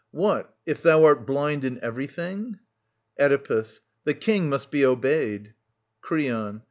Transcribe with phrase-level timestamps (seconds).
[0.25, 2.57] What, if thou art blind in everything?
[3.19, 3.81] Oedipus.
[4.03, 5.53] The King must be obeyed.
[6.01, 6.59] Creon.